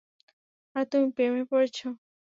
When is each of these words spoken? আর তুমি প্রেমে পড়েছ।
আর 0.75 0.85
তুমি 0.91 1.07
প্রেমে 1.15 1.43
পড়েছ। 1.51 1.77